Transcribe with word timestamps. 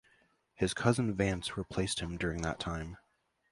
His 0.55 0.73
cousin 0.73 1.13
Vance 1.13 1.55
replaced 1.57 1.99
him 1.99 2.17
during 2.17 2.41
that 2.41 2.59
time. 2.59 2.97